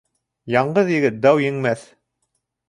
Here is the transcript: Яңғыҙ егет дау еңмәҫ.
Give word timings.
Яңғыҙ 0.53 0.89
егет 0.93 1.19
дау 1.27 1.43
еңмәҫ. 1.45 1.85